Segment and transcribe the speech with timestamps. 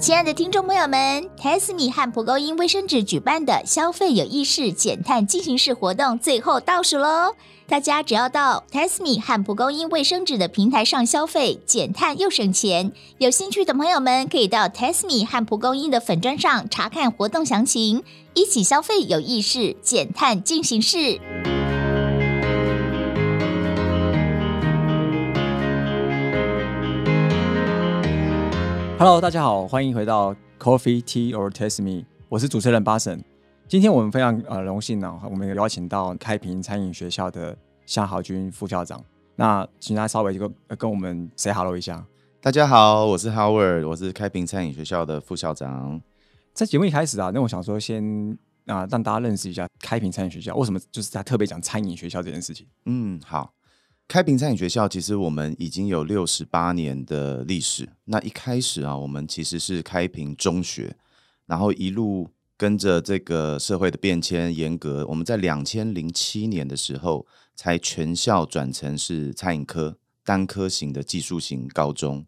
[0.00, 7.34] 亲爱的听众朋友们，tesmi 和蒲公英卫生纸举办的消费有意识减碳进行式活动最后倒数喽！
[7.66, 12.92] 大家只要到 tesmi 和蒲公英卫生纸的平台上消费，减碳又省钱。
[13.18, 18.04] 有兴趣的朋友们可以到 tesmi 和蒲公英的粉砖上查看活动详情，
[18.34, 21.20] 一起消费有意识，减碳进行式。
[28.98, 33.24] Hello，大家好，欢迎回到 Coffee Tea or Taste Me，我是主持人巴神。
[33.68, 39.00] 今天我们非常呃荣幸呢，我们有邀请到开平餐饮学校的夏豪军副校长。
[39.36, 42.04] 那请他稍微就跟我们 say hello 一下。
[42.40, 46.02] 大家好，我是 Howard，我是开平餐饮学校的副校长。
[46.52, 52.66] 在节目一开始啊，那我想说先啊让大家认识一下开平餐饮学校，为什么就是他特别讲餐饮学校这件事情。
[52.86, 53.52] 嗯，好。
[54.08, 57.86] 开平餐饮学校其实我们已经有六十八年的历史。
[58.06, 60.96] 那一开始啊，我们其实是开平中学，
[61.44, 72.24] 然后一路跟着这个社会的变迁严格，我们在两千零七年的时候才全校转成是餐饮科单科型的技术型高中，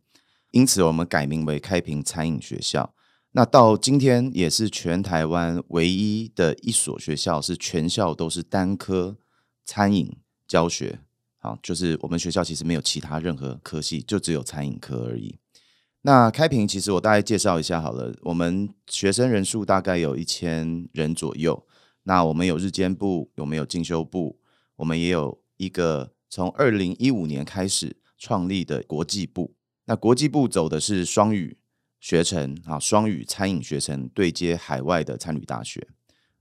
[0.50, 2.92] 因此我们改名为开平餐饮学校。
[3.32, 9.16] 那到今天也是全台湾唯一的一所学校，是全校都是单科
[9.64, 10.98] 餐饮教学。
[11.42, 15.38] 好，就是我们学校其实没有其他任何科系，就只有餐饮科而已。
[16.02, 21.66] 那开平其实我大概介绍一下好了，我们学生人数大概有一千人左右。
[22.02, 24.38] 那我们有日间部，我们有进修部，
[24.76, 29.54] 我们也有一个从二零一五年开始创立的国际部。
[29.86, 31.58] 那国际部走的是双语
[32.00, 35.88] 学程啊，双语餐饮学程对接海外的餐旅大学。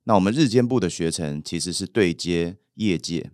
[0.04, 3.32] 那我们日间部的学程其实是对接业界。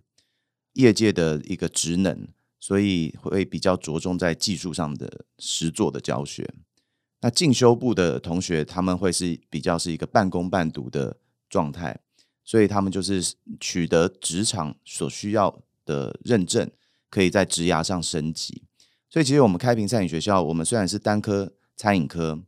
[0.76, 2.28] 业界的一个职能，
[2.60, 6.48] 所以会比较着重在技术上的实作的教学。
[7.20, 11.16] 那进修部的同学，他们会是比较是一个半工半读的
[11.48, 11.98] 状态，
[12.44, 16.70] 所以他们就是取得职场所需要的认证，
[17.08, 18.62] 可以在职涯上升级。
[19.08, 22.42] 所以其实我们开平餐饮学校，我们虽然是单科餐饮科，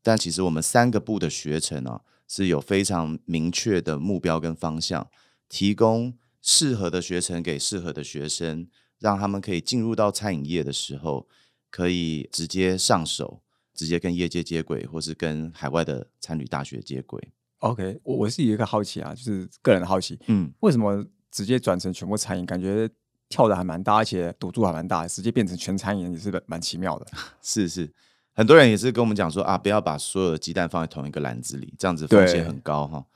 [0.00, 5.08] 但其实我们三个部的学程啊，是有非常明确的目标跟方向，
[5.48, 6.14] 提供。
[6.46, 8.68] 适合的学程给适合的学生，
[8.98, 11.26] 让他们可以进入到餐饮业的时候，
[11.70, 13.40] 可以直接上手，
[13.72, 17.32] 直接跟业界接轨，或是跟海外的餐旅大学接轨。
[17.60, 22.44] OK，我我是有一个好奇啊，就是个人的好奇，嗯，为什么直接转成全部餐饮？
[22.44, 22.86] 感觉
[23.30, 27.06] 跳的还蛮大，而且赌注还蛮大，直接变成全餐饮也是蛮奇妙的。
[27.40, 27.90] 是是，
[28.34, 33.06] 很多人也是跟我们讲说啊，不要把所有的鸡蛋放在同一个篮子里，这样子风险很高哈。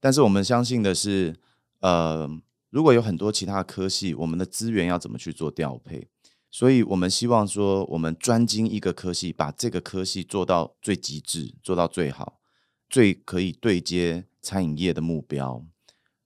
[0.00, 1.36] 但是我们相信的是，
[1.80, 2.40] 呃。
[2.70, 6.08] 如果有很多其他的科系，我们的资源要怎么去做调配？
[6.50, 12.40] 所以我们希望说，我们专精一个科系，把这个科系做到最极致，做到最好，
[12.88, 15.64] 最可以对接餐饮业的目标。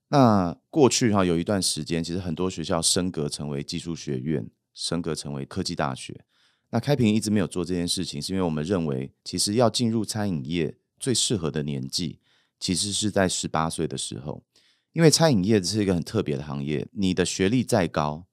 [0.09, 6.25] 那过去哈有一段时间，其实很多学校升格成为技术学院，升格成为科技大学。
[6.71, 12.21] 那开平一直没有做这件事情，是因为我们认为，其实要进入餐饮业最适合的年纪，
[12.61, 14.45] 其实是在十八岁的时候。
[14.93, 18.27] 因为餐饮业是一个很特别的行业，你的学历再高，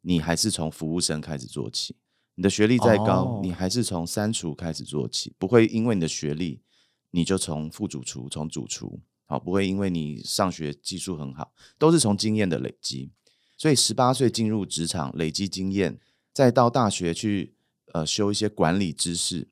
[0.00, 1.94] 你还是从服务生开始做起；
[2.36, 6.62] 你的学历再高，你还是从三厨开始做起，不会因为你的学历，
[7.10, 13.10] 你就从副主厨、从主厨，好，不会因为你上学技术很好，都是从经验的累积。
[13.58, 15.98] 所以十八岁进入职场，累积经验，
[16.32, 17.54] 再到大学去
[17.92, 19.48] 呃修一些管理知识，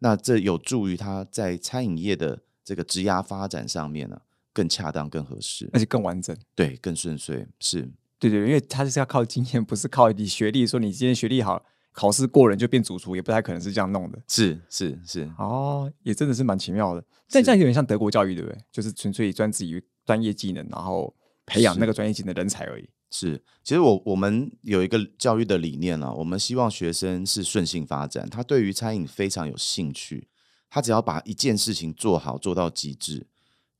[0.00, 4.20] 那这有助于他在餐饮业的这个职涯发展上面呢。
[4.52, 10.66] 更恰当、更合适，而且更完整，对，更顺遂，是对对，因为他是要靠经验，不是靠你学历。
[10.66, 14.18] 说你今天学历好，考试过人就变主厨，也不太可能是这样弄的。
[14.28, 17.04] 是是是，哦，也真的是蛮奇妙的。
[17.30, 18.58] 但这样有点像德国教育，对不对？
[18.70, 21.12] 就是纯粹专自于专业技能，然后
[21.46, 22.88] 培养那个专业技能人才而已。
[23.10, 30.28] 是，其实我我们有一个教育的理念啊，我们希望学生是顺性发展，他对于餐饮非常有兴趣，
[30.70, 33.26] 他只要把一件事情做好，做到极致。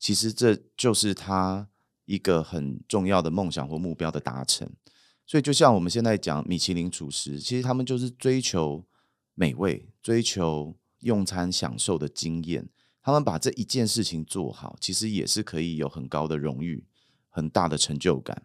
[0.02, 1.69] 其实这就是他
[2.06, 4.69] 一个很重要的梦想或目标的达成，
[5.25, 8.84] 所以就像我们现在讲米其林厨师，其实他们就是追求
[9.37, 12.69] 美味、追求用餐享受的经验。
[13.00, 16.84] 他们把这一件事情做好，其实也是可以有很高的荣誉、
[17.28, 18.43] 很大的成就感，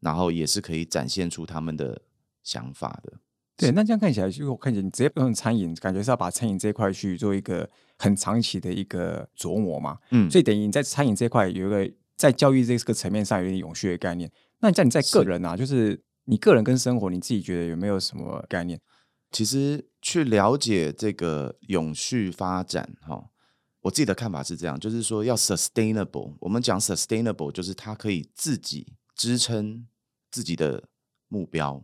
[0.00, 2.02] 然后也是可以展现出他们的
[2.42, 3.14] 想法的。
[3.58, 7.68] 对，那这样看起来，就我看起来你直接用餐饮，感觉是要把餐饮这一块去做一个。
[8.00, 14.30] 很长期的一个琢磨嘛，嗯，所以等于你在餐饮这块有一个在教育这个层面上有点永续的概念。
[14.60, 18.80] 那你在你在个人啊，就是你个人跟生活，你自己觉得有没有什么概念？
[19.32, 23.20] 其实去了解这个永续发展，哈，
[23.80, 26.36] 我自己的看法是这样，就是说要 sustainable。
[26.38, 29.88] 我们讲 sustainable，就是它可以自己支撑
[30.30, 30.84] 自己的
[31.26, 31.82] 目标。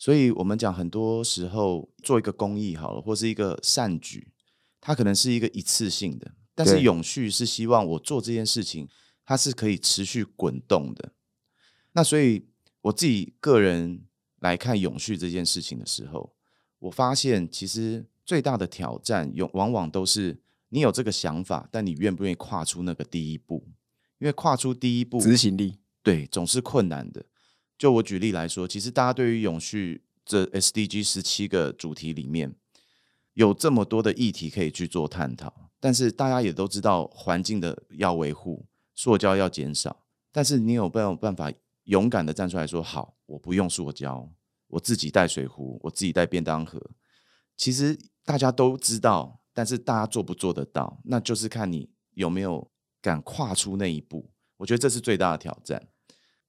[0.00, 4.32] 所以，我们讲很多时候做一个公益好了，或是一个善举，
[4.80, 8.88] 它可能是一个一次性的，但是永续是希望我做这件事情，
[9.26, 11.12] 它是可以持续滚动的。
[11.92, 12.46] 那所以
[12.80, 14.06] 我自己个人
[14.38, 16.32] 来看永续这件事情的时候，
[16.78, 23.68] 我发现其实最大的挑战，永往往都是你有这个想法，但你愿不愿意跨出那个第一步？
[24.18, 27.26] 因为跨出第一步，执行力对总是困难的。
[27.80, 32.54] 就我举例来说，其实大家对于永续这 SDG 十七个主题里面，
[33.32, 41.50] 有这么多的议题可以去做探讨，但是大家也都知道环境的要维护，塑胶要减少，但是你有没有办法？
[41.84, 44.30] 勇敢的站出来说：“好，我不用塑胶，
[44.68, 46.78] 我自己带水壶，我自己带便当盒。”
[47.56, 54.30] 其实大家都知道，但是大家做不做得到，那就是看你有没有敢跨出那一步。
[54.58, 55.88] 我觉得这是最大的挑战。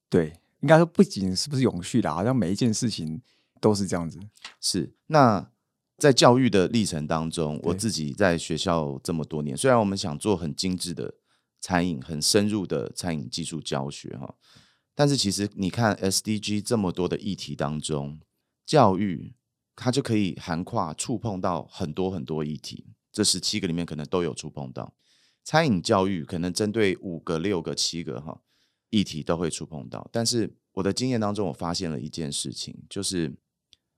[0.08, 3.20] 对，应该说不仅是不是永续的，好像每一件事情
[3.60, 4.18] 都是这样子。
[4.60, 4.92] 是。
[5.06, 5.50] 那
[5.98, 11.14] 在教育的历程当中，我自己在学校这么多年，虽然我们想做很精致的
[11.60, 14.34] 餐饮、很深入的餐饮技术教学，哈。
[14.94, 18.20] 但是其实你看 SDG 这么多的议题当中，
[18.66, 19.34] 教育
[19.74, 24.94] 它就可以涵跨触碰到很多很多议题，这十七个里面可能都有触碰到。
[25.44, 28.40] 餐饮教育可能针对五个、六个、七个哈
[28.92, 30.08] 议题都会触碰到。
[30.12, 33.34] 但是我的经验当中，我发现了一件事情，就是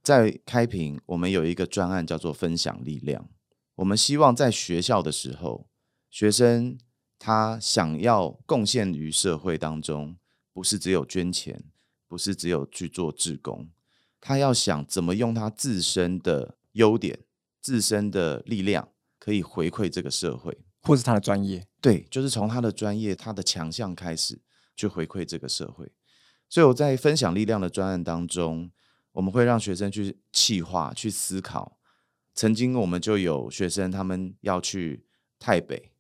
[0.03, 3.29] 在开平我们有一个专案叫做分享力量，
[3.75, 5.69] 我们希望在学校的时候，
[6.11, 6.79] 学生
[7.19, 10.17] 他想要贡献于社会当中。
[10.55, 11.65] 不是只有捐钱，
[12.07, 13.69] 不是只有去做志工，
[14.21, 17.25] 他要想怎么用他自身的优点、
[17.61, 21.67] 自身的力量，可以回馈这个社会，或是他的专业。
[21.81, 24.41] 对，就是从他的专业、他的强项开始，
[24.77, 25.91] 去回馈这个社会。
[26.49, 28.71] 所以我在分享力量的专案当中，
[29.13, 31.79] 我们会让学生去气化、去思考。
[32.35, 35.05] 曾经我们就有学生，他们要去
[35.39, 35.93] 台北，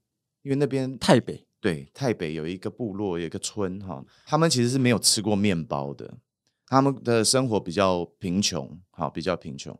[0.42, 1.46] 因为那边台北。
[1.60, 6.18] 对，台北有一个部落，有一个村，哈，他们其实是没有吃过面包的，
[6.66, 9.74] 他们的生活比较贫穷，好，比较贫穷。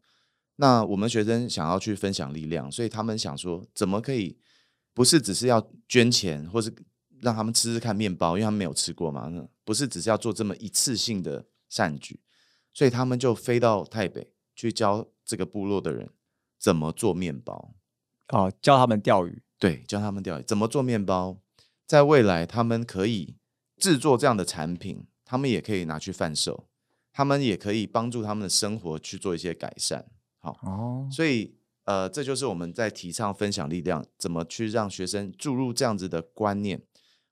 [0.56, 4.38] 那我们学生想要去分享力量，所以他们想说，怎么可以
[4.94, 6.74] 不是只是要捐钱，或是
[7.24, 9.32] 让他们吃吃看面包，因为他们没有吃过嘛，
[9.64, 12.20] 不是只是要做这么一次性的善举，
[12.72, 16.10] 所以他们就飞到台北去教这个部落的人
[16.58, 17.74] 怎么做面包，
[18.28, 21.38] 哦，教他们钓鱼，对，教他们钓鱼，怎么做面包。
[21.86, 23.36] 在未来，他们可以
[23.76, 26.66] 制作这样的产品，他们也可以拿去贩售，
[27.12, 30.06] 他们也可以帮助他们的生活去做一些改善。
[30.38, 31.54] 好，哦，所以
[31.84, 36.80] 呃，这就是我们在提倡分享力量，怎么去让学生注入这样子的观念。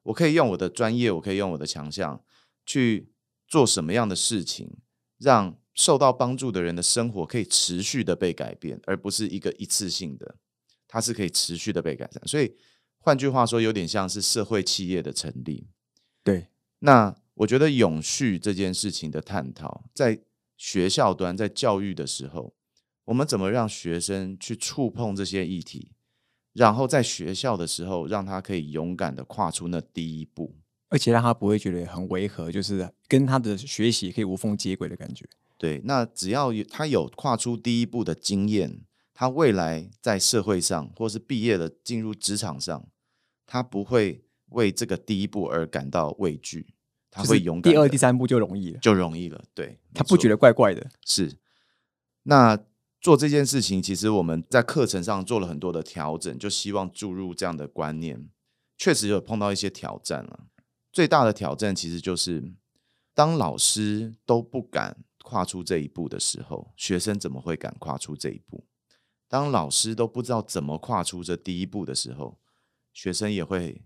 [0.04, 2.22] 我可以用我的专业，我可以用我的强项
[2.64, 3.10] 去
[3.46, 4.78] 做什么样的事情，
[5.18, 10.36] 让受到帮助的人的生活可以持续的被改变，而不是一个一次性的，
[10.86, 12.22] 它是可以持续的被改善。
[12.26, 12.56] 所以。
[13.04, 15.66] 换句话说，有点像是社会企业的成立。
[16.22, 16.46] 对，
[16.78, 20.22] 那我觉得永续这件事情的探讨，在
[20.56, 22.54] 学校端在教育的时候，
[23.06, 25.90] 我们怎么让学生去触碰这些议题，
[26.52, 30.54] 然后在学校的时候，让他可以勇敢的跨出那第一步，
[30.88, 35.26] 而且让他不会觉得很违和，就是跟他的学习可以无缝接轨的感觉。
[35.56, 38.80] 对，那只要有他有跨出第一步的经验。
[39.14, 42.88] 他未来在社会上，或是毕业了进入职场上，
[43.46, 46.74] 他不会为这个第一步而感到畏惧，
[47.08, 47.72] 他会勇敢。
[47.72, 49.44] 第二、第三步就容易了，就容易了。
[49.54, 50.90] 对他不觉得怪怪的。
[51.04, 51.36] 是。
[52.24, 52.58] 那
[53.02, 58.30] 做这件事情，其实我们在课程上做了很多的调整，就希望注入这样的观念。
[58.78, 60.46] 确实有碰到一些挑战了。
[60.92, 62.52] 最大的挑战其实就是，
[63.12, 68.64] 当老师都不敢跨出这一步的时候，学生怎么会敢跨出这一步？
[69.28, 72.38] 当老师都不知道怎么跨出这第一步的时候，
[72.92, 73.82] 学生也会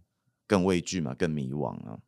[0.46, 2.00] 更畏惧嘛，更迷惘啊。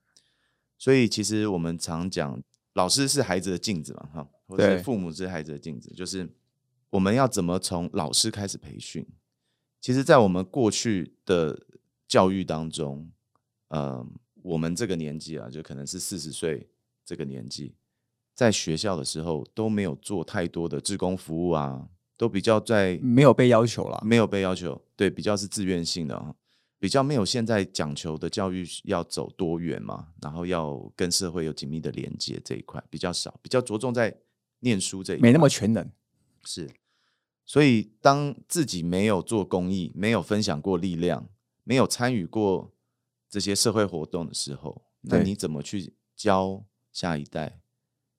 [0.77, 2.43] 所以其实我们常讲，
[2.75, 6.29] 老师是孩子的镜子嘛，哈，或者父母是孩子的镜子，就是
[6.90, 9.07] 我们要怎么从老师开始培训。
[9.80, 11.59] 其实，在我们过去的
[12.07, 13.11] 教育当中，
[13.68, 14.07] 呃，
[14.42, 16.68] 我们这个年纪啊，就可能是四十岁
[17.04, 17.75] 这个年纪，
[18.35, 21.88] 在学校的时候都没有做太多的志工服务啊。
[22.18, 26.35] 都比较在没有被要求了，没有被要求，对，比较是自愿性的啊，
[26.76, 34.12] 比较没有现在讲求的教育要走多远嘛，然后要跟社会有紧密的连接这一块比较少，比较着重在
[34.59, 35.88] 念书这一，没那么全能，
[36.50, 36.67] 是，
[37.45, 41.28] 所以当自己没有做公益，没有分享过力量，
[41.62, 42.73] 没有参与过
[43.28, 47.61] 这些社会活动的时候，那你怎么去教下一代？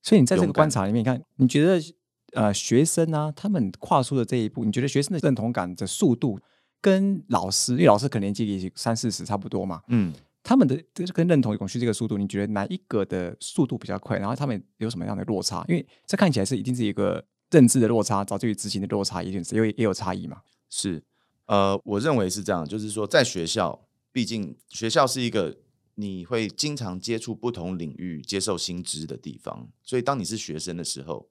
[0.03, 1.81] 所以你在这个观察里面你看，你觉得
[2.33, 6.39] 呃学生啊，他们跨出的这一步，你觉得学生的认同感的速度
[6.79, 10.13] 跟老师，因为老师可能年纪也三四十差不多嘛，嗯。
[10.41, 14.17] 他们的这跟认同永续这个速度，你觉得哪一个的速度比较快？
[14.17, 15.65] 然后他们有什么样的落差？
[15.67, 20.41] 因为这看起来是一定是一个认知的落差，早就于执行的落差，一定是因为也有差异嘛。
[20.69, 21.03] 是，
[21.45, 25.57] 呃，我认为是这样，就是说在学校，毕竟学校是一个
[25.95, 31.29] 你会经常接触不同领域、接受新知的地方，所以当你是学生的时候，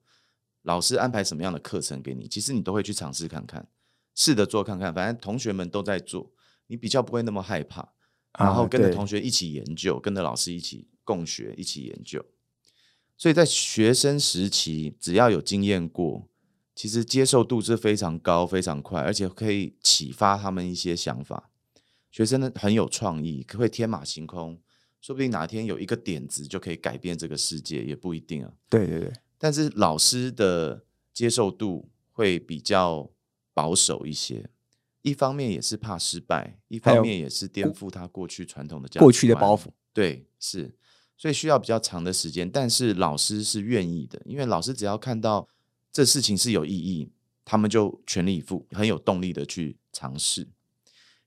[0.63, 3.67] 老师安排什么样的课程给你，其实你都会去尝试看看，
[4.15, 6.31] 试着做看看，反正同学们都在做，
[6.67, 7.93] 你比较不会那么害怕。
[8.37, 12.23] 然后跟着同学一起研究，跟着老师一起共学，一起研究。
[13.19, 16.29] 所以在学生时期，只要有经验过，
[16.73, 21.51] 其实接受度是非常高、非常快，而且可以启发他们一些想法。
[22.09, 24.57] 学生呢很有创意，可会天马行空，
[25.01, 28.53] 说不定哪天有一个点子就可以改变这个世界，也不一定啊。
[28.69, 29.11] 对对对。
[29.37, 33.11] 但是老师的接受度会比较
[33.53, 34.49] 保守一些。
[35.01, 39.67] 一方面也是怕失败，一方面也是颠覆他过去传统的过去的包袱。
[39.93, 40.73] 对，是，
[41.19, 42.49] 所以需要比较长的时间。
[42.49, 45.47] 但是老师是愿意的，因为老师只要看到
[45.91, 47.11] 这事情是有意义，
[47.43, 50.47] 他们就全力以赴，很有动力的去尝试。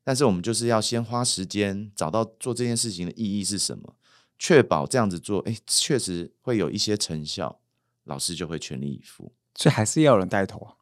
[0.02, 3.94] 但是我们就是要先花时间找到做这件事情的意义是什么，
[4.38, 7.60] 确保这样子做，哎，确实会有一些成效，
[8.04, 9.32] 老师就会全力以赴。
[9.54, 10.74] 所以还是要有人带头啊。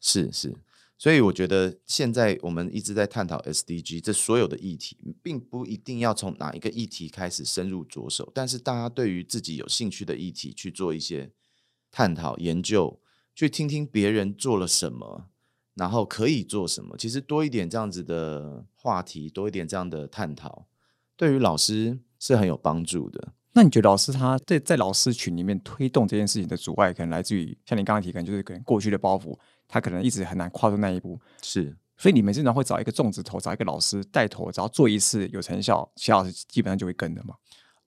[0.00, 0.54] 是是。
[1.02, 11.32] 所以我觉得现在我们一直在探讨 SDG 这所有的议题，并不一定要从哪一个议题开始深入着手，但是大家对于自己有兴趣的议题去做一些
[11.90, 13.00] 探讨研究，
[13.34, 15.26] 去听听别人做了什么，
[15.74, 16.96] 然后可以做什么。
[16.96, 20.68] 其实多一点这样子的话题，多一点这样的探讨，
[21.16, 23.32] 对于老师是很有帮助的。
[23.54, 29.36] 那你觉得老师他在在老师群里面推动这件事情的阻碍，可能来自于像你刚刚提，可能就是可能过去的包袱。
[29.68, 37.34] 他可能一直很难跨出那一步，是，所以你们经常会找一个种子头，找一个老师带头，只要做一次有成效，其他老师基本上就会跟的嘛。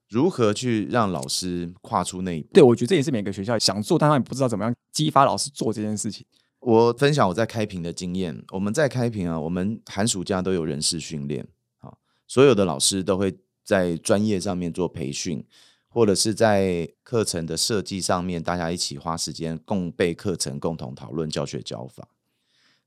[0.10, 2.54] 如何去让老师跨出那一步？
[2.54, 6.26] 对，我觉得这也是每个学校想做，但他也不知道怎么样激发老师做这件事情。
[6.60, 11.48] 我分享我在开平的经验，我们在开平啊，我们寒暑假都有人事训练，
[11.82, 11.94] 啊，
[12.28, 15.46] 所有的老师都会在专业上面做培训。
[15.88, 22.10] 或者是在课程的设计上面，大家一起花时间共备课程，共同讨论教学教法。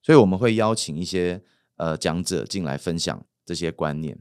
[0.03, 1.43] 所以我们会邀请一些
[1.77, 4.19] 呃讲者进来分享这些观念。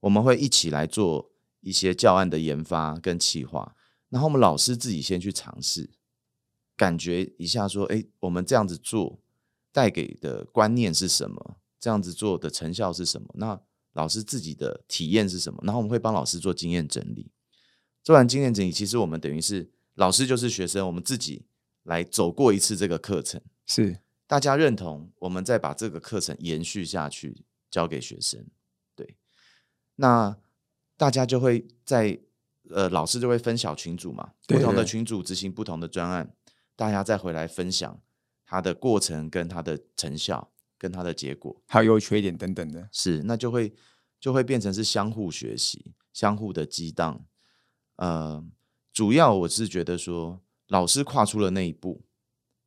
[0.00, 3.76] 我们会一起来做一些教案的研发跟企划。
[4.08, 5.88] 然后我们老师自己先去尝试，
[6.76, 9.20] 感觉一下说，哎，我们这样子做
[9.70, 11.58] 带给的观念是什么？
[11.78, 13.28] 这样子做的成效是什么？
[13.34, 13.60] 那
[13.96, 15.58] 老师自己的体验是什么？
[15.64, 17.32] 然后我们会帮老师做经验整理。
[18.04, 21.46] 做完经验整理，其实我们等于是老师就是学生，我们自己
[21.82, 28.46] 来走过一次这个课程，是大家认同，我们再把这个课程延续下去，交给学生。
[28.94, 29.16] 对，
[29.96, 30.36] 那
[30.96, 32.20] 大家就会在
[32.70, 36.34] 呃，老师就会分小群组嘛，不同的群组执行不同的专案，
[36.76, 38.00] 大家再回来分享
[38.44, 43.72] 它的过程跟它的成效跟它的结果，还有优缺点等等的，是那就会
[44.20, 47.24] 就会变成是相互学习、相互的激荡。
[47.96, 48.44] 呃，
[48.92, 52.04] 主要我是觉得说，老师跨出了那一步，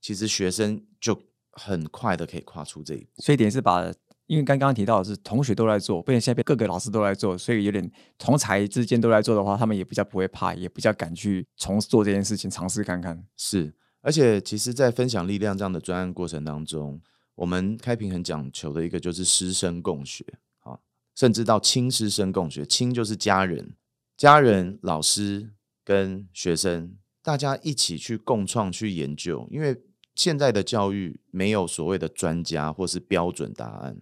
[0.02, 3.22] 其实学生就很快的可以跨出这一步。
[3.22, 3.92] 所以点是把，
[4.26, 13.24] 因为刚刚提到的是同学都在做，不然现在各个老师都在做，所以有点同才之间都在做的话，他们也比较不会怕，也比较敢去从做这件事情，尝试看看。
[13.38, 17.02] 是，而且其实，在分享力量这样的专案过程当中，
[17.40, 20.26] 我们开平很讲求的一个就是师生共学，
[20.60, 20.78] 啊，
[21.16, 23.76] 甚至到亲师生共学，亲就是家人。
[24.18, 25.52] 家人、老师
[25.86, 29.48] 跟学生，大家一起去共创、去研究。
[29.50, 29.82] 因为
[30.14, 34.02] 现在的教育没有所谓的专家或是标准答案，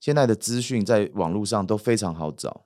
[0.00, 2.64] 现在的资讯在网络上都非常好找，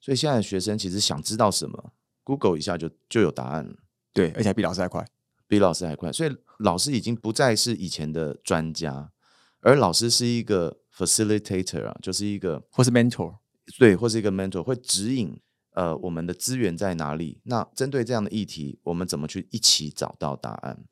[0.00, 1.92] 所以现在的学生其实想知道什么
[2.24, 3.76] ，Google 一下就就有答案了。
[4.14, 5.06] 对，而且比老师还快，
[5.46, 6.10] 比老师还快。
[6.10, 9.12] 所以老师已经不再是以前的专家，
[9.60, 13.38] 而老师是一个 facilitator 啊，就是一个或是 mentor，
[13.78, 15.40] 对，或是一个 mentor 会指引。
[15.72, 17.38] 呃，我们的资源在哪里？
[17.44, 20.84] 那针对这样的议题，我们怎么去一起找到答案？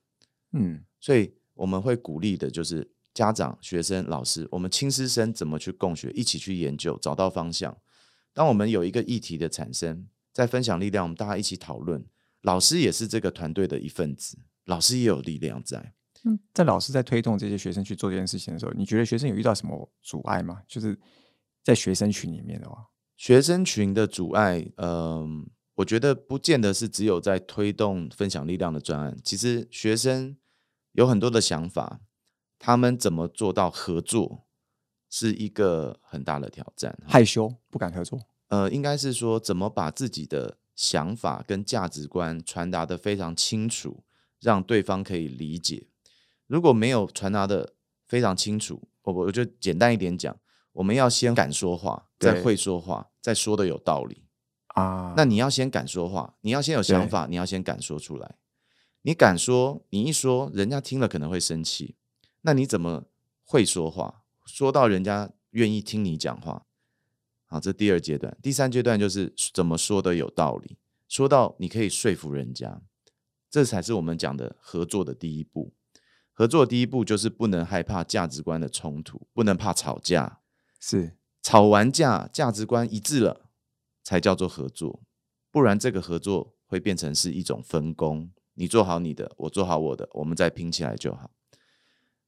[0.52, 7.75] 嗯，所以我们会鼓励的就是家长、学生、老师，我们亲师生怎么去共学，一起去研究，找到方向。
[8.35, 12.04] 当我们有一个议题的产生，在分享力量，我们大家一起讨论。
[12.42, 15.94] 老师也是这个团队的一份子，老师也有力量在。
[16.25, 20.62] 嗯，在老师在推动这些学生去做这件事情的时候，你觉得学生有遇到什么阻碍吗？
[20.66, 20.99] 就是
[21.62, 29.16] 在学生群里面的话，学生群的阻碍，嗯，我觉得不见得是只有在推动分享力量的专案。
[29.23, 30.37] 其实学生
[30.93, 32.00] 有很多的想法，
[32.59, 34.47] 他们怎么做到合作，
[35.11, 36.99] 是一个很大的挑战。
[37.07, 44.04] 害羞不敢合作，呃，应该是说怎么把自己的想法跟价值观传达的非常清楚，
[44.40, 45.88] 让对方可以理解。
[46.47, 47.75] 如果没有传达的
[48.07, 50.37] 非常清楚，我我就简单一点讲。
[50.73, 54.25] 我们要先敢说话，再会说话，再说的有道理
[54.75, 55.15] 啊。
[55.17, 58.35] 那你要先敢说话，你要先有想法，你要先敢说出来。
[59.03, 61.95] 你敢说，你一说，人家听了可能会生气。
[62.43, 63.05] 那你怎么
[63.45, 64.23] 会说话？
[64.47, 66.67] 说到人家愿意听你讲话。
[67.47, 68.37] 好，这第二阶段。
[68.43, 72.83] 第三阶段就是怎么说的有道理，说到你可以说服人家，
[73.49, 75.73] 这才是我们讲的合作的第一步。
[76.35, 80.41] 合作的第一步就是不能害怕价值观的冲突，不能怕吵架。
[80.81, 83.47] 是吵完架，价值观一致了，
[84.03, 85.00] 才叫做合作。
[85.50, 91.31] 不然，这个合作会变成是一种分工，你做好你的，我做好我的，我们再拼起来就好。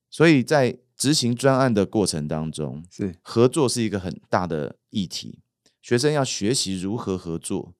[0.08, 5.40] 所以在执行专案的过程当中，是合作是一个很大的议题。
[5.82, 7.74] 学生要学习如何合作，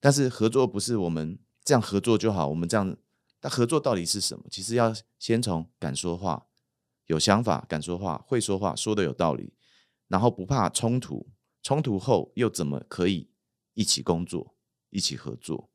[0.00, 2.96] 但是合作不是我们这样合作就好，我们这样，
[3.40, 4.44] 那合作到底是什么？
[4.50, 6.46] 其实要先从敢说话、
[7.06, 9.52] 有想法、敢说话、会说话、说的有道理。
[10.08, 11.28] 然后不怕冲突，
[11.62, 13.30] 冲突后又怎么可以
[13.74, 14.56] 一起工作、
[14.88, 15.70] 一起合作？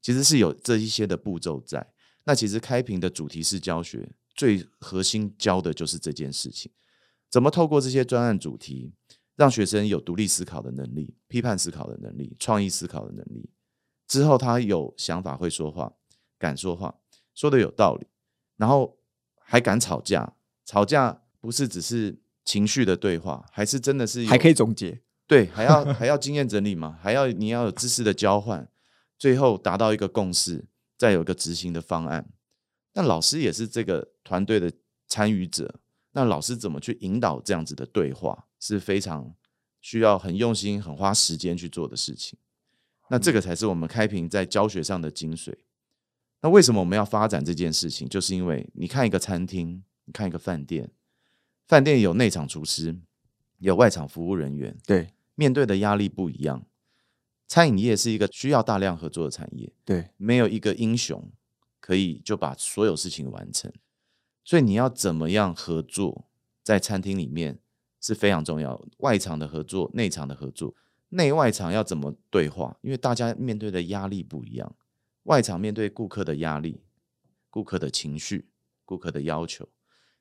[0.00, 1.92] 其实是有这一些的步骤在。
[2.22, 6.70] 那其实开平的主题式教学最核心教的就是这件事情：
[7.28, 8.94] 怎么透过这些专案主题，
[9.34, 13.50] 让学生有独立思考的能力、批判思考的能力、创意思考的能力。
[14.06, 15.92] 之后他有想法、会说话、
[16.42, 16.94] 敢说话、
[17.34, 18.06] 说的有道理，
[18.56, 18.98] 然后
[19.38, 20.34] 还敢吵架。
[20.64, 22.18] 吵架不是只是。
[22.44, 25.00] 情绪的对话，还是真的是还可以总结？
[25.28, 26.98] 对，还要还要经验整理嘛？
[27.00, 28.68] 还要你要有知识的交换，
[29.16, 30.64] 最后达到一个共识，
[30.98, 32.28] 再有一个执行的方案。
[32.94, 34.72] 那老师也是这个团队的
[35.06, 35.76] 参与者，
[36.14, 39.32] 那老师怎么去引导这样子的对话，是非常
[39.80, 42.36] 需要很用心、很花时间去做的事情。
[43.08, 45.54] 那这个才是我们开平在教学上的精髓。
[46.42, 48.08] 那为什么我们要发展这件事情？
[48.08, 50.90] 就是因为你看一个餐厅，你看一个饭店。
[51.66, 52.98] 饭店有内场厨师，
[53.58, 56.66] 有外场服务人员，对，面对的压力不一样。
[57.46, 61.30] 餐饮业是一个需要大量合作的产业，对，没有一个英雄
[61.80, 63.72] 可以就把所有事情完成。
[64.44, 66.26] 所以你要怎么样合作，
[66.62, 67.60] 在餐厅里面
[68.00, 68.84] 是非常重要。
[68.98, 70.74] 外场的合作，内场的合作，
[71.10, 72.76] 内外场要怎么对话？
[72.80, 74.74] 因为大家面对的压力不一样。
[75.24, 76.82] 外场面对顾客的压力、
[77.50, 78.48] 顾客的情绪、
[78.84, 79.68] 顾客的要求。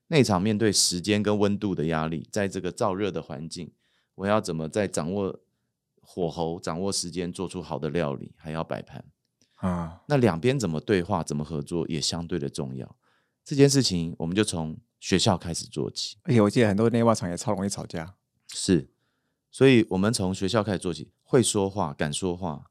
[0.07, 3.71] 内场面对时间跟温度的压力，在这个燥热的环境，
[4.15, 5.39] 我要怎么在掌握
[6.01, 9.05] 火候、掌握时间，做出好的料理，还要摆盘
[9.55, 10.01] 啊？
[10.07, 12.97] 那两边怎么对话、怎么合作，也相对的重要。
[13.45, 16.17] 这件事情，我们就从学校开始做起。
[16.23, 18.15] 而且我记得很多内外场也超容易吵架，
[18.49, 18.89] 是。
[19.49, 22.65] 所以我们从学校开始做起，会说话、敢说话、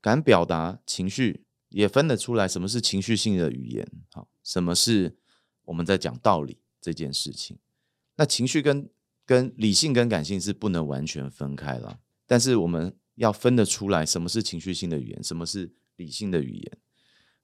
[0.00, 1.43] 敢表达情绪，
[1.74, 5.16] 也分得出来什么是情绪性的语言，好，什么是
[5.66, 6.58] 我们在讲道理。
[6.84, 7.56] 这件事情，
[8.16, 8.90] 那情绪跟
[9.24, 16.78] 跟理性跟感性是不能完全分开了，但是我们要分得出来什么是情绪性的语言，什么是理性的语言，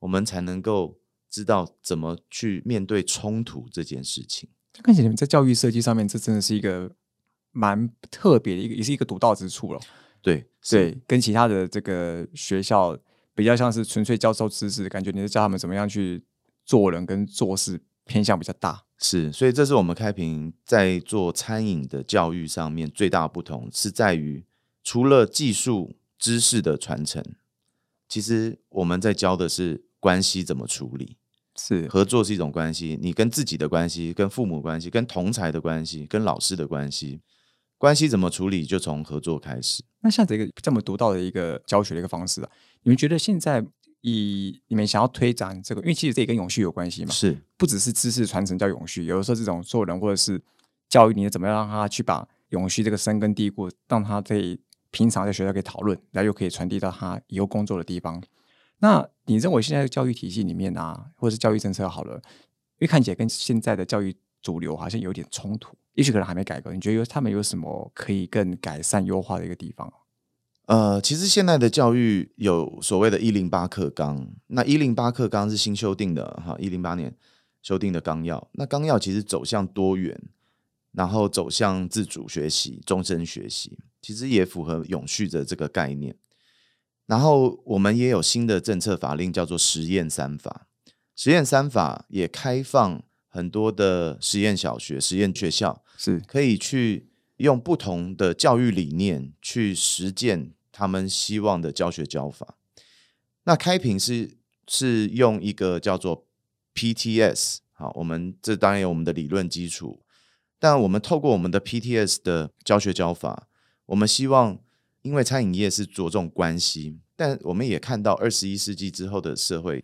[0.00, 4.50] 我们才能够知道怎么去面对冲突这件事情。
[4.82, 6.94] 看起来你们在教育设计上面，这真的是一个
[7.50, 9.80] 蛮特别的一个，也是一个独到之处了。
[10.20, 12.94] 对对，跟其他的这个学校
[13.40, 16.22] 比较像是纯粹教授知识的感觉，你是教他们怎么样去
[16.64, 17.80] 做人跟做事。
[18.06, 24.44] 偏向比较大，是，所以这是我们开平在做餐饮的教育上面最大的不同，是在于
[24.82, 27.22] 除了技术知识的传承，
[28.08, 31.18] 其实我们在教的是关系怎么处理，
[31.56, 37.20] 是合作是一种关系，你跟自己的关系、跟父母关系、跟同才的关系、跟老师的关系，
[37.80, 39.82] 关系怎么处理，就从合作开始。
[40.02, 42.50] 那像这个这么独到的一个教学的一个方式啊，
[42.82, 43.66] 你们觉得现在？
[44.02, 50.40] 以你们想要推展这个，因为其实这也跟永续有关系嘛，是不只是知识传承叫永续，有的时候这种做人或者是
[50.88, 54.58] 教育，你怎么样让他去把永续这个深根蒂固，让他可以
[54.90, 58.22] 平常在学校可以讨论，然后又可以传递到他以后工作的地方。
[58.78, 69.92] 那你认为现在的教育体系里面啊，或者是教育政策好了，因为看起来跟现在的教育主流好像有点冲突，也许可能还没改革，你觉得有他们有什么可以更改善优化的一个地方？
[70.66, 77.12] 呃，其实现在的教育有所谓的“一零八课纲”，那“一零八课纲”是新修订的哈，一零八年
[77.60, 78.48] 修订的纲要。
[78.52, 80.16] 那纲要其实走向多元，
[80.92, 86.14] 然后走向自主学习、终身学习，其实也符合永续的这个概念。
[87.06, 90.68] 然后我们也有新的政策法令，叫做实验三法。
[91.16, 102.58] 实验三法也开放很多的实验小学、实验学校，是可以去用不同的教育理念去实践他们希望的教学教法。
[103.44, 104.36] 那开平是
[104.68, 106.26] 是用一个叫做
[106.74, 110.02] PTS，好，我们这当然有我们的理论基础。
[110.58, 113.48] 但我们透过我们的 PTS 的教学教法，
[113.86, 114.58] 我们希望，
[115.00, 119.82] 因为餐饮业是着重关系，但我们也看到二十一世纪之后的社会，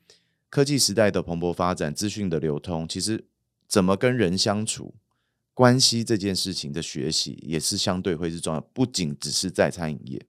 [0.50, 3.24] 科技时代的蓬勃发展，资讯的流通，其实
[3.68, 4.94] 怎么跟人相处，
[5.54, 10.26] 关系这件事情的学习也是相对会是重要，不仅只是在餐饮业。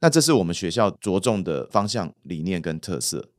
[0.00, 3.30] 那这是我们学校着重的方向、理念跟特色。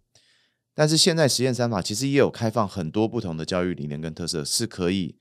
[0.73, 5.17] 但是现在实验三法其实也有开放很多不同的教育理念跟特色，是可以。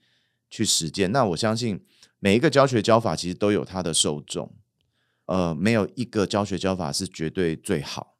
[0.49, 1.83] 去实践，那我相信
[2.19, 4.55] 每一个教学教法其实都有它的受众，
[5.25, 8.15] 呃，没有一个教学教法是绝对最好，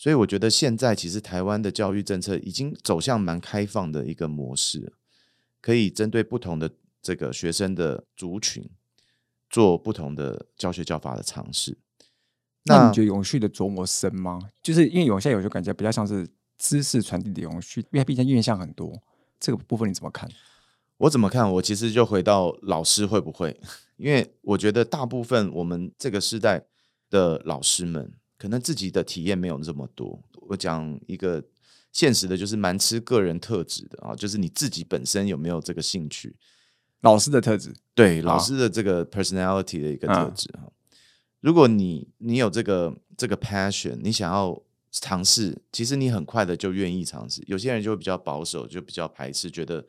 [0.00, 4.94] 所以我觉得现在其实台湾的教育政策已经走向蛮开放的一个模式，
[5.60, 6.70] 可以针对不同的
[7.02, 8.66] 这个学生的族群
[9.50, 11.76] 做不同的教学教法的尝试。
[12.64, 14.40] 那你觉得永续的琢磨深吗？
[14.62, 18.90] 就是因为有些有些感觉比较像是知识传递的永续，因为毕竟面向很多，
[19.38, 20.26] 这个部分你怎么看？
[20.96, 21.52] 我怎么看？
[21.52, 23.60] 我其实就回到老师会不会？
[23.98, 26.64] 因为我觉得大部分我们这个时代
[27.10, 30.18] 的老师们，可能自己的体验没有这么多。
[30.48, 31.44] 我讲一个
[31.92, 36.34] 现实的，就是蛮吃个人特质的啊，就是你自己本身有没有这个兴趣？
[37.02, 40.72] 老师的特质，对老师的这个 personality 的一个特质哈。
[41.40, 44.58] 如果你你有这个这个 passion，你想要
[44.90, 47.44] 尝试，其实你很快的就愿意尝试。
[47.46, 49.86] 有些人就会比较保守，就比较排斥，觉得。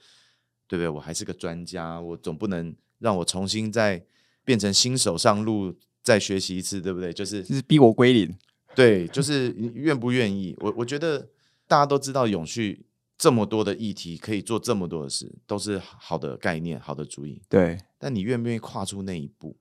[0.67, 0.87] 对不对？
[0.87, 4.01] 我还是个专家，我总不能让我重新再
[4.45, 7.11] 变成新手上路，再学习一次，对不对？
[7.13, 8.35] 就是就是逼我归零。
[8.73, 10.55] 对，就是愿不愿意？
[10.59, 11.27] 我我觉得
[11.67, 12.85] 大家都知道，永续
[13.17, 17.41] 这么多的议题，可以做这么多的事，都是好的概念，好的主意。
[17.49, 19.57] 对，但你愿不愿意跨出那一步？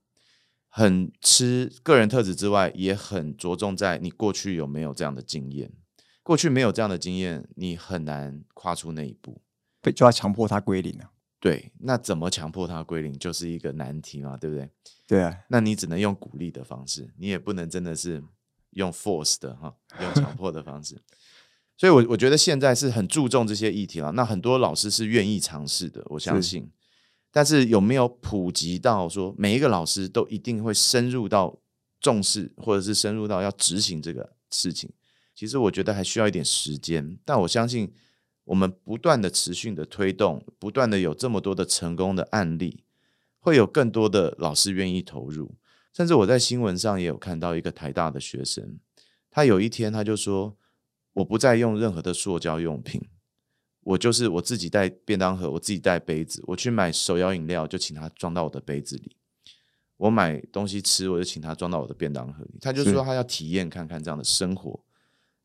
[0.69, 5.73] 很吃个人特质之外，也很着重在你过去有没有这样的经验。
[6.23, 9.43] 过去没有这样的经验，你很难跨出那一步。
[9.83, 14.69] 被就要强迫他归零了，对，那怎么强迫他归零就是一个难题嘛，对不对？
[15.07, 18.23] 对啊，那你只能用鼓励的方式，你也不能真的是
[18.73, 21.01] 用 force 的哈，用强迫的方式。
[21.79, 24.13] 所以，我我觉得现在是很注重这些议题了。
[24.13, 26.71] 那很多老师是愿意尝试的，我相信。
[27.33, 31.59] 但是有没有普及到说每一个老师都一定会深入到
[32.03, 34.91] 重视，或者是深入到要执行这个事情？
[35.35, 37.91] 其实我觉得还需要一点时间，但我相信。
[38.51, 42.83] 我们不断的持续的推动，不断的有这么多的成功的案例，
[43.39, 45.55] 会有更多的老师愿意投入。
[45.93, 48.81] 甚至我在新闻上也有看到一个台大的学生，
[49.31, 50.57] 他有一天他就说
[51.15, 53.01] ：“我不再用任何的塑胶用品，
[53.83, 59.17] 我就是我自己带便当盒，我自己带杯子，我去买手摇饮料就请他装到我的杯子里，
[59.97, 64.81] 我买东西吃我就请他装到我的便当盒里。”他就说他要体验看看这样的生活。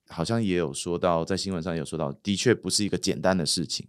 [0.07, 3.87] 好像也有说到，在新闻上有说到，的确不是一个简单的事情。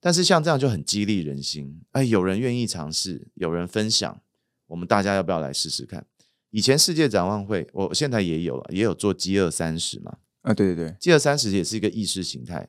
[0.00, 4.20] 但是像这样就很激励人心，哎，有人愿意尝试，有人分享，
[4.68, 6.06] 我们大家要不要来试试看？
[6.50, 10.18] 以前世界展望会，我现在也有了，也有做饥饿三十嘛。
[10.42, 12.68] 啊，对对对，饥饿三十也是一个意识形态，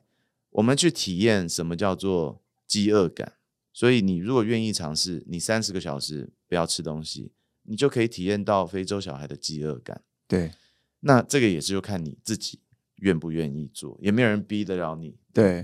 [0.50, 3.34] 我们去体验什么叫做饥饿感。
[3.72, 7.30] 所以你如果愿意尝试，你三十个小时不要吃东西，
[7.62, 10.02] 你就可以体验到非洲小孩的饥饿感。
[10.26, 10.50] 对。
[11.00, 12.60] 那这个也是就看你自己
[12.96, 15.16] 愿不愿意做，也没有人逼得了你。
[15.32, 15.62] 对，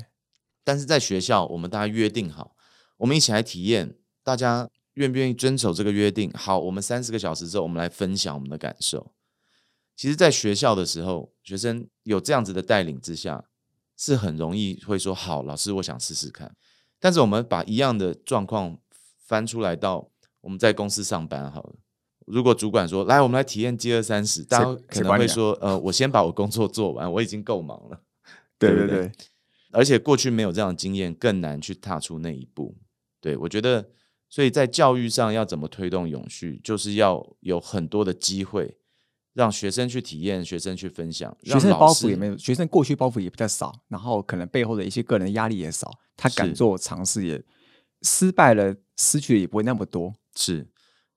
[0.65, 2.57] 但是在学校，我们大家约定好，
[2.97, 6.31] 我们一起来体验，大家愿不愿意遵守这个约定？
[6.33, 9.13] 好，我们三十个小时之后，我们来分享我们的感受。
[9.95, 13.45] 其实，在学校的时候，学生有这样子的带领之下，
[13.97, 16.55] 是很容易会说：“好，老师，我想试试看。”
[17.01, 18.79] 但是，我们把一样的状况
[19.19, 21.77] 翻出来到我们在公司上班好了。
[22.27, 28.01] 如果主管说来，我们来体验饥饿三十，大家可能会说，呃，我先把我工作做完，我已经够忙了。
[28.59, 29.13] 对对对，
[29.71, 32.77] 而且过去没有这样的经验，更难去踏出那一步。
[33.21, 33.89] 对我觉得，
[34.29, 38.77] 所以在教育上要怎么推动永续，就是要有很多的机会，
[39.35, 41.37] 让学生去体验，学生去分享。
[41.45, 47.41] 学生包袱也没有，学生过去包袱也比较少，然后可能背后的一些个人压力也少，他敢做尝试，也
[48.03, 50.13] 失败了，失去的也不会那么多。
[50.35, 50.67] 是。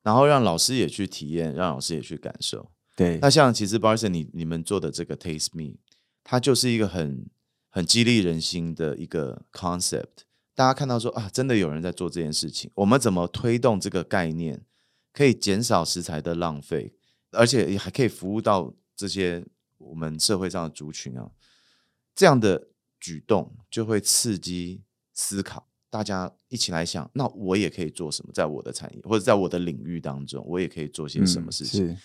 [0.04, 2.72] 然后让老师也去体验，让老师也去感受。
[2.96, 5.78] 对，那像其实 Barson 你你们做的这个 Taste Me，
[6.24, 7.30] 它就是一个很
[7.70, 10.24] 很激励人心的一个 concept。
[10.54, 14.66] 大家看到说啊，真的有人在做这件事情，我们怎么推动这个概念，
[15.14, 16.94] 可以减少食材的浪费，
[17.32, 19.46] 而且也还可以服务到这些
[19.78, 21.32] 我们社会上的族群啊，
[22.14, 22.68] 这样的
[23.00, 24.84] 举动就会刺激
[25.14, 31.98] 思考，大家一起来想，那我也可以做什么，在我的产业或者在我的领域当中，我也可以做些什么事情，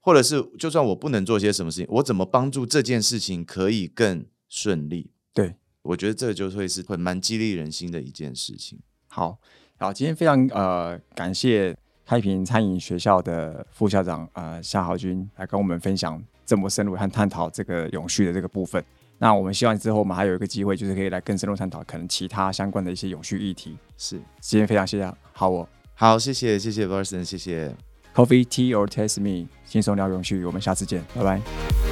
[0.00, 5.10] 或者是就算我不能做些什么事情，我怎么帮助这件事情可以更顺利？
[5.32, 5.54] 对。
[5.82, 8.78] 我觉得这就会是会蛮激励人心的一件事情。
[9.08, 9.38] 好，
[9.78, 11.74] 好，今天非常呃感谢
[12.04, 18.84] 开平餐饮学校的副校长呃夏豪军来跟我们分享这么深入和探讨这个永续的这个部分。
[19.22, 23.76] 那我们希望之后我们还有一个机会，就是可以来更深入探讨可能其他相关的一些永续议题。
[23.98, 27.76] 是，今天非常谢谢好我，好谢谢谢谢 Verson，谢谢
[28.14, 31.89] Coffee Tea or Taste Me，轻松聊永续，我们下次见，拜拜。